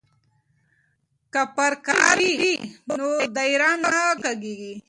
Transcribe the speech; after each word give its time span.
که 1.33 1.41
پرکار 1.55 2.17
وي 2.39 2.53
نو 2.97 3.09
دایره 3.35 3.71
نه 3.83 3.93
کږیږي. 4.21 4.73